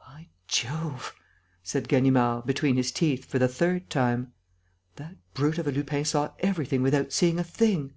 "By 0.00 0.26
Jove!" 0.48 1.14
said 1.62 1.86
Ganimard, 1.86 2.44
between 2.44 2.74
his 2.74 2.90
teeth, 2.90 3.24
for 3.24 3.38
the 3.38 3.46
third 3.46 3.88
time. 3.88 4.32
"That 4.96 5.14
brute 5.32 5.58
of 5.58 5.68
a 5.68 5.70
Lupin 5.70 6.04
saw 6.04 6.32
everything 6.40 6.82
without 6.82 7.12
seeing 7.12 7.38
a 7.38 7.44
thing!" 7.44 7.92